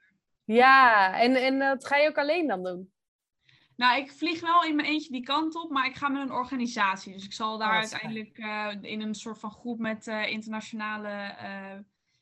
[0.43, 2.93] Ja, en, en dat ga je ook alleen dan doen?
[3.75, 6.31] Nou, ik vlieg wel in mijn eentje die kant op, maar ik ga met een
[6.31, 7.13] organisatie.
[7.13, 10.07] Dus ik zal daar Oh, dat is uiteindelijk eh, in een soort van groep met
[10.07, 11.79] eh, internationale eh,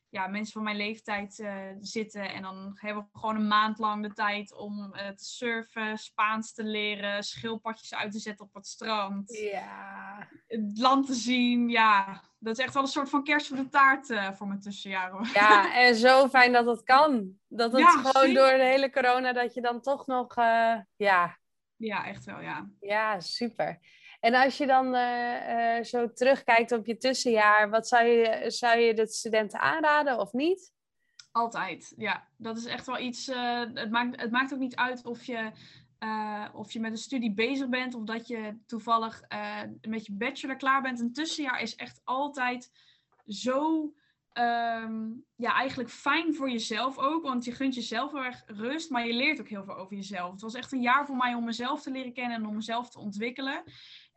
[0.09, 1.45] ja, mensen van mijn leeftijd
[1.81, 2.33] zitten.
[2.33, 6.63] En dan hebben we gewoon een maand lang de tijd om te surfen, Spaans te
[6.63, 9.37] leren, schildpadjes uit te zetten op het strand.
[9.37, 10.27] Ja.
[10.47, 12.21] Het land te zien, ja.
[12.39, 15.29] Dat is echt wel een soort van kerst voor de taart voor mijn tussenjaren.
[15.33, 17.37] ja, en zo fijn dat het kan.
[17.47, 18.33] Dat het Ja, gewoon zeker.
[18.33, 20.35] door de hele corona, dat je dan toch nog,
[20.95, 21.37] ja,
[21.77, 22.69] Ja, echt wel, ja.
[22.79, 23.79] ja, super.
[24.19, 28.79] En als je dan eh, eh, zo terugkijkt op je tussenjaar, wat zou je, zou
[28.79, 30.73] je de studenten aanraden of niet?
[31.31, 32.27] Altijd, ja.
[32.37, 33.27] Dat is echt wel iets.
[33.27, 35.51] eh, het, maakt, het maakt ook niet uit of je,
[36.53, 39.21] of je met een studie bezig bent of dat je toevallig
[39.81, 40.99] met je bachelor klaar bent.
[40.99, 42.71] Een tussenjaar is echt altijd
[43.27, 43.93] zo.
[44.33, 49.07] Ehm, ja, eigenlijk fijn voor jezelf ook, want je gunt jezelf heel erg rust, maar
[49.07, 50.31] je leert ook heel veel over jezelf.
[50.31, 52.89] Het was echt een jaar voor mij om mezelf te leren kennen en om mezelf
[52.89, 53.63] te ontwikkelen.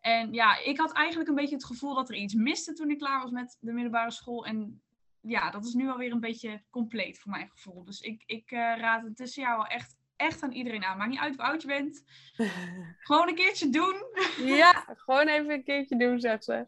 [0.00, 2.98] En ja, ik had eigenlijk een beetje het gevoel dat er iets miste toen ik
[2.98, 4.46] klaar was met de middelbare school.
[4.46, 4.82] En
[5.20, 7.84] ja, dat is nu alweer een beetje compleet voor mijn gevoel.
[7.84, 10.98] Dus ik, ik eh, raad het tussenjaar wel echt, echt aan iedereen aan.
[10.98, 12.04] Maakt niet uit hoe oud je bent.
[13.06, 13.94] Gewoon een keertje doen.
[14.36, 16.66] Ja, gewoon even een keertje doen, zegt ze.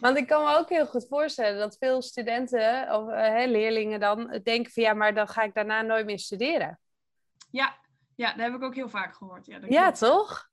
[0.00, 4.00] Want ik kan me ook heel goed voorstellen dat veel studenten, of eh, hè, leerlingen
[4.00, 6.78] dan, denken van ja, maar dan ga ik daarna nooit meer studeren.
[7.50, 7.76] Ja,
[8.14, 9.46] ja dat heb ik ook heel vaak gehoord.
[9.46, 9.98] Ja, dat Ja, klopt.
[9.98, 10.49] toch?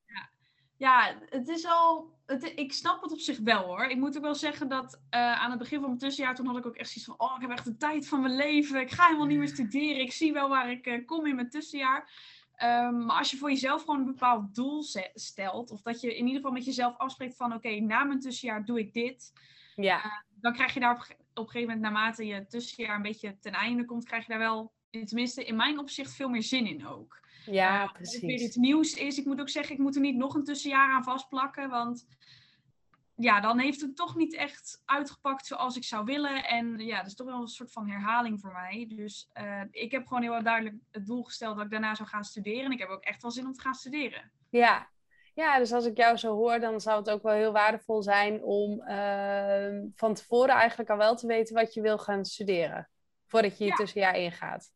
[0.78, 2.16] Ja, het is al.
[2.26, 3.86] Het, ik snap het op zich wel hoor.
[3.86, 6.58] Ik moet ook wel zeggen dat eh, aan het begin van mijn tussenjaar, toen had
[6.58, 8.82] ik ook echt zoiets van: oh, ik heb echt de tijd van mijn leven.
[8.82, 10.02] Ik ga helemaal niet meer studeren.
[10.02, 12.12] Ik zie wel waar ik eh, kom in mijn tussenjaar.
[12.56, 16.26] Ehm, maar als je voor jezelf gewoon een bepaald doel stelt, of dat je in
[16.26, 19.34] ieder geval met jezelf afspreekt van: oké, na mijn tussenjaar doe ik dit.
[19.76, 21.02] Ja, Dan krijg je daar op,
[21.34, 24.40] op een gegeven moment, naarmate je tussenjaar een beetje ten einde komt, krijg je daar
[24.40, 24.74] wel,
[25.06, 28.42] tenminste in mijn opzicht, veel meer zin in ook ja, uh, of er weer precies.
[28.42, 29.18] iets nieuws is.
[29.18, 31.70] Ik moet ook zeggen, ik moet er niet nog een tussenjaar aan vastplakken.
[31.70, 32.08] Want
[33.16, 36.44] ja, dan heeft het toch niet echt uitgepakt zoals ik zou willen.
[36.44, 38.86] En ja, dat is toch wel een soort van herhaling voor mij.
[38.96, 42.24] Dus eh, ik heb gewoon heel duidelijk het doel gesteld dat ik daarna zou gaan
[42.24, 42.66] studeren.
[42.66, 44.32] En ik heb ook echt wel zin om te gaan studeren.
[44.50, 44.90] Ja.
[45.34, 48.44] ja, dus als ik jou zo hoor, dan zou het ook wel heel waardevol zijn
[48.44, 52.90] om ehm, van tevoren eigenlijk al wel te weten wat je wil gaan studeren.
[53.26, 53.76] Voordat je je Ja.
[53.76, 54.72] tussenjaar ingaat.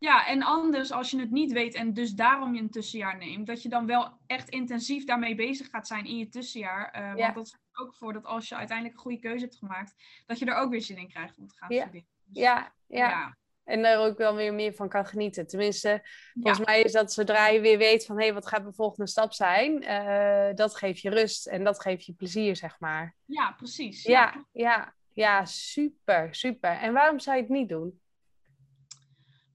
[0.00, 3.46] Ja, en anders als je het niet weet en dus daarom je een tussenjaar neemt,
[3.46, 6.90] dat je dan wel echt intensief daarmee bezig gaat zijn in je tussenjaar.
[6.90, 7.32] Eh, Ja.
[7.32, 9.94] Want dat zorgt er ook voor dat als je uiteindelijk een goede keuze hebt gemaakt,
[10.26, 11.80] dat je er ook weer zin in krijgt om te gaan Ja.
[11.80, 12.06] studeren.
[12.24, 13.08] Dus, Ja, ja.
[13.08, 13.36] ja.
[13.64, 15.46] En daar ook wel weer meer van kan genieten.
[15.46, 16.02] Tenminste,
[16.40, 19.10] volgens mij is dat zodra je weer weet van hé, hey, wat gaat mijn volgende
[19.10, 23.14] stap zijn, eh, dat geeft je rust en dat geeft je plezier, zeg maar.
[23.24, 24.02] Ja, precies.
[24.02, 26.70] Ja, ja, ja, super, super.
[26.70, 28.00] En waarom zou je het niet doen?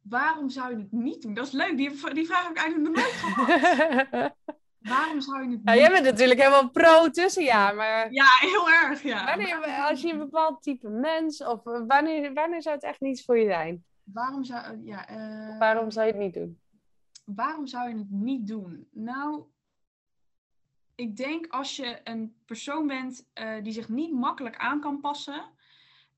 [0.10, 1.34] Waarom zou je het niet doen?
[1.34, 1.78] Dat is leuk.
[1.78, 4.34] Die, die vraag heb ik eigenlijk nog nooit gehad.
[4.80, 9.02] Waarom zou je het niet jij bent natuurlijk helemaal pro tussenjaar, maar Ja, heel erg.
[9.04, 9.26] Ja.
[9.26, 9.58] wanneer,
[9.89, 13.38] als je een bepaald type mens of eh, wanneer, wanneer zou het echt niets voor
[13.38, 13.84] je zijn?
[14.04, 16.60] Waarom zou, ja, eh, Waarom zou je het niet doen?
[17.26, 18.88] waarom zou je het niet doen?
[18.91, 19.44] Nou,
[20.96, 25.46] ik denk als je een persoon bent eh, die zich niet makkelijk aan kan passen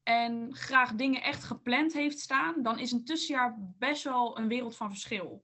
[0.07, 4.75] en graag dingen echt gepland heeft staan, dan is een tussenjaar best wel een wereld
[4.75, 5.43] van verschil.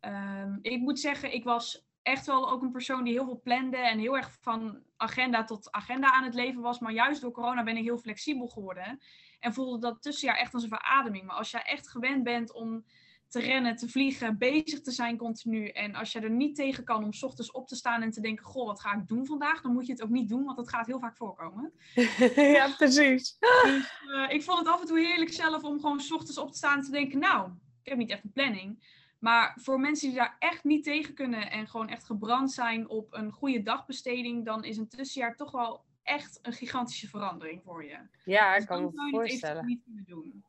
[0.00, 3.76] Ehm, ik moet zeggen, ik was echt wel ook een persoon die heel veel plande
[3.76, 6.78] en heel erg van agenda tot agenda aan het leven was.
[6.78, 9.00] Maar juist door corona ben ik heel flexibel geworden
[9.40, 11.24] en voelde dat tussenjaar echt als een verademing.
[11.24, 12.84] Maar als jij echt gewend bent om
[13.32, 15.68] te rennen, te vliegen, bezig te zijn continu.
[15.68, 18.20] En als je er niet tegen kan om 's ochtends op te staan en te
[18.20, 19.60] denken: Goh, wat ga ik doen vandaag?
[19.60, 21.72] Dan moet je het ook niet doen, want dat gaat heel vaak voorkomen.
[22.58, 23.36] ja, precies.
[23.38, 26.50] Dus eh, ik vond het af en toe heerlijk zelf om gewoon 's ochtends op
[26.50, 27.50] te staan en te denken: Nou,
[27.82, 29.00] ik heb niet echt een planning.
[29.18, 33.14] Maar voor mensen die daar echt niet tegen kunnen en gewoon echt gebrand zijn op
[33.14, 37.98] een goede dagbesteding, dan is een tussenjaar toch wel echt een gigantische verandering voor je.
[38.24, 39.66] Ja, ik Dus kan dan me zou je het eventueel voorstellen.
[39.66, 40.44] niet kunnen doen.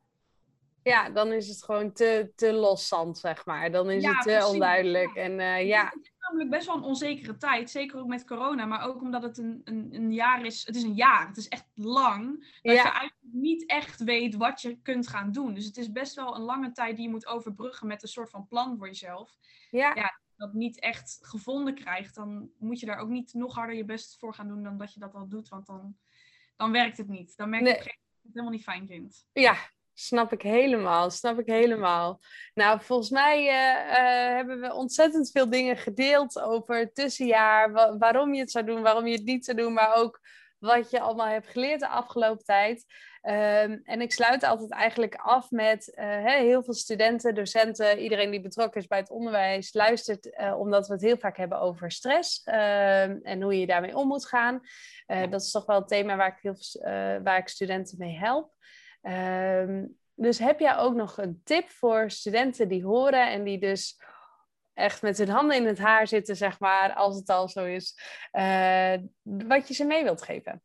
[0.84, 3.70] Ja, dan is het gewoon te, te loszand, zeg maar.
[3.70, 4.48] Dan is Ja, het te precies.
[4.48, 5.14] onduidelijk.
[5.14, 7.70] En eh, ja, Het is namelijk best wel een onzekere tijd.
[7.70, 8.64] Zeker ook met corona.
[8.64, 10.66] Maar ook omdat het een, een, een jaar is.
[10.66, 11.26] Het is een jaar.
[11.26, 12.38] Het is echt lang.
[12.62, 12.82] Dat Ja.
[12.82, 15.54] je eigenlijk niet echt weet wat je kunt gaan doen.
[15.54, 18.30] Dus het is best wel een lange tijd die je moet overbruggen met een soort
[18.30, 19.36] van plan voor jezelf.
[19.70, 20.22] ja, Ja.
[20.36, 22.14] Dat niet echt gevonden krijgt.
[22.14, 24.92] Dan moet je daar ook niet nog harder je best voor gaan doen dan dat
[24.94, 25.48] je dat al doet.
[25.48, 25.96] Want dan,
[26.56, 27.36] dan werkt het niet.
[27.36, 27.78] Dan merk je Nee.
[27.78, 27.96] het
[28.32, 29.26] helemaal niet fijn vindt.
[29.32, 29.56] ja,
[29.94, 31.10] snap ik helemaal.
[31.10, 32.20] Snap ik helemaal.
[32.54, 37.72] Nou, volgens mij eh, eh, hebben we ontzettend veel dingen gedeeld over het tussenjaar.
[37.72, 39.72] wa- waarom je het zou doen, waarom je het niet zou doen.
[39.72, 40.20] Maar ook
[40.58, 42.84] wat je allemaal hebt geleerd de afgelopen tijd.
[43.20, 48.40] Ehm, en ik sluit altijd eigenlijk af met uh, heel veel studenten, docenten, iedereen die
[48.40, 53.18] betrokken is bij het onderwijs, luistert omdat we het heel vaak hebben over stress ehm,
[53.22, 54.60] en hoe je daarmee om moet gaan.
[55.06, 56.56] Dat is toch wel het thema waar ik, heel,
[57.22, 58.52] waar ik studenten mee help.
[59.04, 64.00] Ehm, dus heb jij ook nog een tip voor studenten die horen en die dus
[64.74, 67.98] echt met hun handen in het haar zitten, zeg maar, als het al zo is,
[69.22, 70.62] wat je ze mee wilt geven?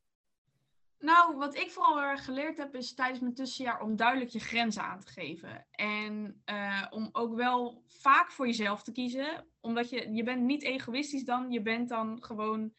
[1.00, 4.84] Nou, wat ik vooral erg geleerd heb, is tijdens mijn tussenjaar om duidelijk je grenzen
[4.84, 5.66] aan te geven.
[5.72, 9.48] En uh, om ook wel vaak voor jezelf te kiezen.
[9.60, 12.74] Omdat je, je bent niet egoïstisch dan, je bent dan gewoon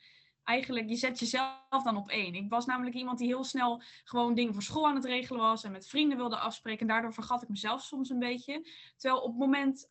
[0.44, 2.34] eigenlijk, je zet jezelf dan op één.
[2.34, 5.64] Ik was namelijk iemand die heel snel gewoon dingen voor school aan het regelen was
[5.64, 6.80] en met vrienden wilde afspreken.
[6.80, 8.66] En daardoor vergat ik mezelf soms een beetje.
[8.96, 9.90] Terwijl op het moment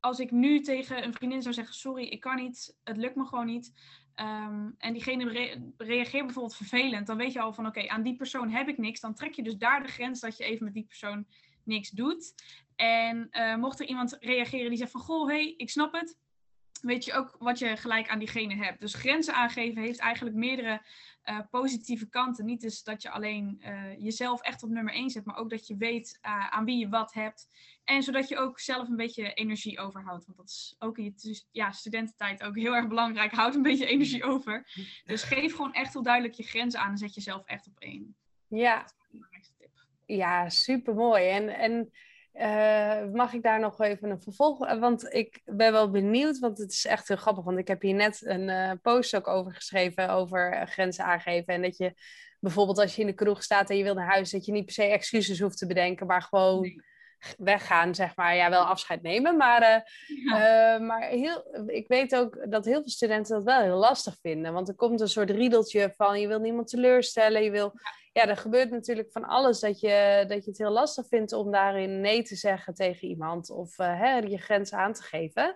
[0.00, 3.24] als ik nu tegen een vriendin zou zeggen: Sorry, ik kan niet, het lukt me
[3.24, 3.72] gewoon niet.
[4.20, 5.30] Um, en diegene
[5.76, 9.00] reageert bijvoorbeeld vervelend, dan weet je al van oké, aan die persoon heb ik niks.
[9.00, 11.26] Dan trek je dus daar de grens dat je even met die persoon
[11.64, 12.34] niks doet.
[12.76, 16.18] En uh, mocht er iemand reageren die zegt van goh, hey, ik snap het.
[16.86, 18.80] Weet je ook wat je gelijk aan diegene hebt.
[18.80, 20.82] Dus grenzen aangeven heeft eigenlijk meerdere
[21.24, 22.44] uh, positieve kanten.
[22.44, 25.66] Niet dus dat je alleen uh, jezelf echt op nummer 1 zet, maar ook dat
[25.66, 27.48] je weet uh, aan wie je wat hebt.
[27.84, 30.24] En zodat je ook zelf een beetje energie overhoudt.
[30.24, 33.32] Want dat is ook in je ja, studententijd ook heel erg belangrijk.
[33.32, 34.70] Houd een beetje energie over.
[35.04, 38.16] Dus geef gewoon echt heel duidelijk je grenzen aan en zet jezelf echt op één.
[38.48, 38.86] Ja,
[40.06, 41.28] ja super mooi.
[41.28, 41.90] En, en
[42.40, 44.78] uh, mag ik daar nog even een vervolg?
[44.78, 47.44] Want ik ben wel benieuwd, want het is echt heel grappig.
[47.44, 51.54] Want ik heb hier net een uh, post ook over geschreven over grenzen aangeven.
[51.54, 51.94] En dat je
[52.40, 54.64] bijvoorbeeld als je in de kroeg staat en je wil naar huis, dat je niet
[54.64, 56.82] per se excuses hoeft te bedenken, maar gewoon nee.
[57.38, 58.36] weggaan, zeg maar.
[58.36, 59.92] Ja, wel afscheid nemen, maar,
[60.24, 60.78] ja.
[60.78, 64.52] maar heel, ik weet ook dat heel veel studenten dat wel heel lastig vinden.
[64.52, 67.72] Want er komt een soort riedeltje van je wil niemand teleurstellen, je wil
[68.16, 71.50] ja, er gebeurt natuurlijk van alles dat je, dat je het heel lastig vindt om
[71.50, 75.54] daarin nee te zeggen tegen iemand of uh, hè, je grens aan te geven.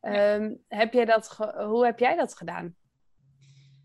[0.00, 0.34] Ja.
[0.34, 2.76] Um, heb jij dat hoe heb jij dat gedaan?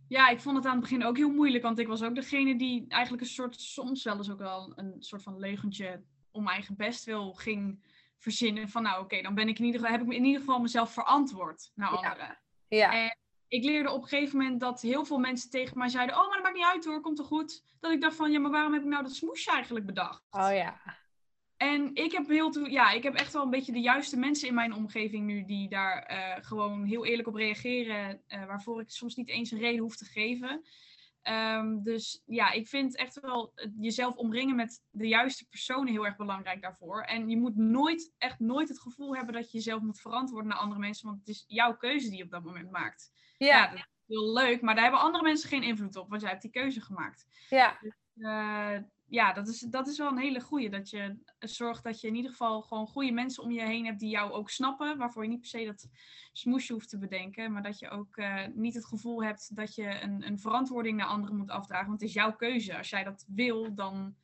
[0.07, 2.57] Ja, ik vond het aan het begin ook heel moeilijk, want ik was ook degene
[2.57, 6.55] die eigenlijk een soort, soms wel eens ook wel een soort van leugentje om mijn
[6.55, 7.85] eigen best wil ging
[8.17, 8.69] verzinnen.
[8.69, 10.93] Van nou oké, dan ben ik in ieder geval, heb ik in ieder geval mezelf
[10.93, 12.39] verantwoord naar anderen.
[12.67, 12.93] Ja.
[12.93, 13.17] En
[13.53, 16.35] ik leerde op een gegeven moment dat heel veel mensen tegen mij zeiden: Oh, maar
[16.35, 17.63] dat maakt niet uit hoor, komt er goed.
[17.79, 20.23] Dat ik dacht van, ja, maar waarom heb ik nou dat smoesje eigenlijk bedacht?
[20.31, 20.81] Oh ja.
[21.57, 24.53] En ik heb, heel ja, ik heb echt wel een beetje de juiste mensen in
[24.53, 29.15] mijn omgeving nu die daar uh, gewoon heel eerlijk op reageren, uh, waarvoor ik soms
[29.15, 30.65] niet eens een reden hoef te geven.
[31.29, 36.15] Um, dus ja, ik vind echt wel jezelf omringen met de juiste personen heel erg
[36.15, 37.01] belangrijk daarvoor.
[37.01, 40.59] En je moet nooit, echt nooit het gevoel hebben dat je jezelf moet verantwoorden naar
[40.59, 43.11] andere mensen, want het is jouw keuze die je op dat moment maakt.
[43.45, 43.71] Ja.
[43.73, 46.51] ja heel leuk, maar daar hebben andere mensen geen invloed op, want jij hebt die
[46.51, 47.27] keuze gemaakt.
[47.49, 47.77] Ja.
[47.81, 50.69] Dus, uh, ja, dat is, dat is wel een hele goede.
[50.69, 53.99] Dat je zorgt dat je in ieder geval gewoon goede mensen om je heen hebt
[53.99, 54.97] die jou ook snappen.
[54.97, 55.87] Waarvoor je niet per se dat
[56.31, 57.51] smoesje hoeft te bedenken.
[57.51, 61.07] Maar dat je ook uh, niet het gevoel hebt dat je een, een verantwoording naar
[61.07, 61.87] anderen moet afdragen.
[61.87, 62.77] Want het is jouw keuze.
[62.77, 64.15] Als jij dat wil, dan,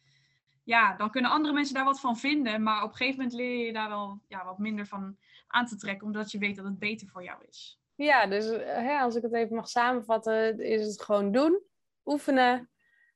[0.64, 2.64] ja, dan kunnen andere mensen daar wat van vinden.
[2.64, 5.76] Maar op een gegeven moment leer je daar wel ja, wat minder van aan te
[5.76, 6.08] trekken.
[6.08, 7.79] Omdat je weet dat het beter voor jou is.
[8.06, 11.62] Ja, dus hè, als ik het even mag samenvatten, is het gewoon doen,
[12.06, 12.70] oefenen,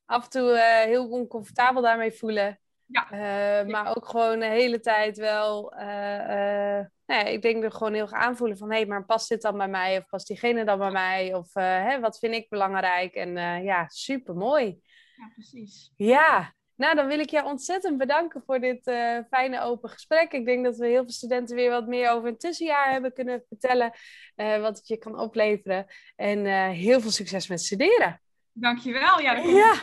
[0.06, 2.60] af en toe uh, heel oncomfortabel daarmee voelen.
[2.86, 3.12] Ja.
[3.12, 5.80] Uh, maar ook gewoon de hele tijd wel, uh,
[7.06, 9.42] nou ja, ik denk er gewoon heel erg aanvoelen van, hé, hey, maar past dit
[9.42, 9.98] dan bij mij?
[9.98, 11.34] Of past diegene dan bij mij?
[11.34, 13.14] Of hè, wat vind ik belangrijk?
[13.14, 14.82] En ja, super mooi.
[15.16, 15.92] Ja, precies.
[15.96, 20.32] Ja, nou, dan wil ik je ontzettend bedanken voor dit uh, fijne open gesprek.
[20.32, 23.44] Ik denk dat we heel veel studenten weer wat meer over een tussenjaar hebben kunnen
[23.48, 23.92] vertellen.
[24.36, 25.86] Uh, wat het je kan opleveren.
[26.16, 28.22] En uh, heel veel succes met studeren.
[28.52, 29.20] Dankjewel.
[29.20, 29.74] Ja, dat ja.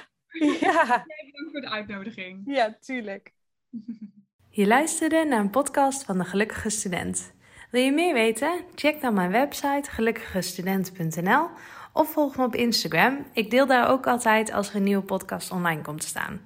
[0.60, 1.04] ja.
[1.06, 2.42] Bedankt voor de uitnodiging.
[2.44, 3.32] Ja, tuurlijk.
[4.52, 7.34] Je luisterde naar een podcast van de Gelukkige Student.
[7.70, 8.64] Wil je meer weten?
[8.74, 11.48] Check dan mijn website gelukkigestudent.nl
[11.92, 13.26] of volg me op Instagram.
[13.32, 16.40] Ik deel daar ook altijd als er een nieuwe podcast online komt te staan.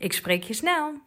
[0.00, 1.00] Ik spreek je snel.